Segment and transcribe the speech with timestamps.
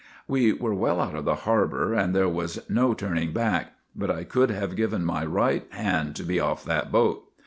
[0.35, 2.93] "We were well out of the harbor, and there was GULLIVER THE GREAT 9 no
[2.95, 7.27] turning back, but I would have given my right hand to be off that boat.